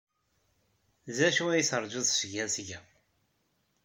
[1.15, 2.85] D acu ay teṛjiḍ seg-i ad t-geɣ?